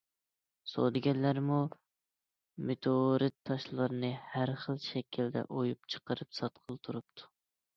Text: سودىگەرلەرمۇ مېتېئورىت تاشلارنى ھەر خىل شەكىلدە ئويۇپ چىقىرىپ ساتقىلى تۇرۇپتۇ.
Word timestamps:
سودىگەرلەرمۇ 0.69 1.57
مېتېئورىت 2.69 3.35
تاشلارنى 3.51 4.09
ھەر 4.31 4.55
خىل 4.63 4.81
شەكىلدە 4.87 5.45
ئويۇپ 5.51 5.93
چىقىرىپ 5.97 6.39
ساتقىلى 6.41 6.83
تۇرۇپتۇ. 6.89 7.31